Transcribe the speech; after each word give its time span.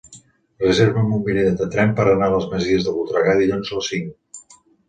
Reserva'm 0.63 1.11
un 1.17 1.21
bitllet 1.27 1.59
de 1.59 1.67
tren 1.77 1.93
per 2.01 2.07
anar 2.13 2.31
a 2.31 2.35
les 2.39 2.49
Masies 2.55 2.89
de 2.89 2.97
Voltregà 2.97 3.39
dilluns 3.43 3.73
a 3.77 3.81
les 3.81 3.93
cinc. 3.93 4.53